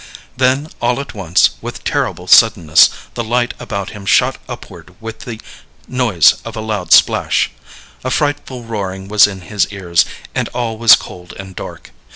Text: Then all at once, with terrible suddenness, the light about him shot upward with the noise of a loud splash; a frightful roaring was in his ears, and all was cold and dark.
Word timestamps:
Then 0.35 0.67
all 0.81 0.99
at 0.99 1.13
once, 1.13 1.51
with 1.61 1.83
terrible 1.83 2.25
suddenness, 2.25 2.89
the 3.13 3.23
light 3.23 3.53
about 3.59 3.91
him 3.91 4.07
shot 4.07 4.39
upward 4.49 4.95
with 4.99 5.19
the 5.19 5.39
noise 5.87 6.41
of 6.43 6.55
a 6.55 6.59
loud 6.59 6.91
splash; 6.91 7.51
a 8.03 8.09
frightful 8.09 8.63
roaring 8.63 9.09
was 9.09 9.27
in 9.27 9.41
his 9.41 9.67
ears, 9.67 10.03
and 10.33 10.47
all 10.55 10.79
was 10.79 10.95
cold 10.95 11.35
and 11.37 11.55
dark. 11.55 11.91